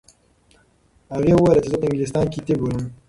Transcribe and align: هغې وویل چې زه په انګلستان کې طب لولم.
هغې 1.13 1.33
وویل 1.35 1.59
چې 1.63 1.69
زه 1.71 1.77
په 1.81 1.85
انګلستان 1.89 2.25
کې 2.31 2.39
طب 2.47 2.59
لولم. 2.61 2.83